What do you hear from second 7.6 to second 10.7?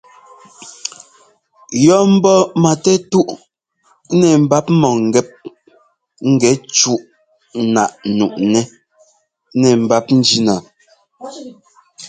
náꞌ nuꞌnɛ́ nɛ mbap njína.